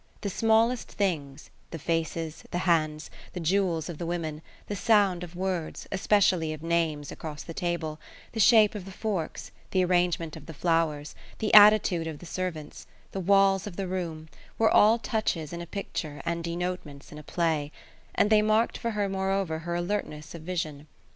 [0.21, 5.35] The smallest things, the faces, the hands, the jewels of the women, the sound of
[5.35, 7.99] words, especially of names, across the table,
[8.31, 12.87] the shape of the forks, the arrangement of the flowers, the attitude of the servants,
[13.11, 14.27] the walls of the room,
[14.57, 17.71] were all touches in a picture and denotements in a play;
[18.15, 20.87] and they marked for her moreover her alertness of vision.